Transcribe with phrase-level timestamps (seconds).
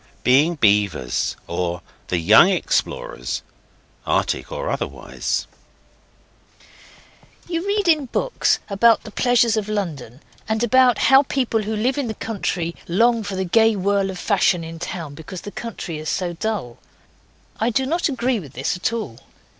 [0.23, 3.43] BEING BEAVERS; OR, THE YOUNG EXPLORERS
[4.07, 5.45] (ARCTIC OR OTHERWISE)
[7.47, 11.99] You read in books about the pleasures of London, and about how people who live
[11.99, 15.99] in the country long for the gay whirl of fashion in town because the country
[15.99, 16.79] is so dull.
[17.59, 19.19] I do not agree with this at all.